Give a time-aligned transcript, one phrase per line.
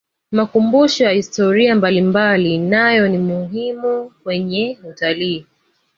[0.31, 5.45] makumbusho ya historia mbalimbali nayo ni muhimu kwenye utalii